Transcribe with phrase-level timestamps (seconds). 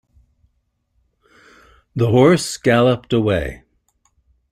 [1.95, 3.61] The horse galloped away.